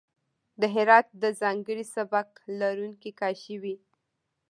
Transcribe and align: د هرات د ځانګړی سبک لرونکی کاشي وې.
د 0.61 0.61
هرات 0.75 1.07
د 1.23 1.23
ځانګړی 1.41 1.85
سبک 1.95 2.29
لرونکی 2.59 3.11
کاشي 3.21 3.55
وې. 3.61 3.75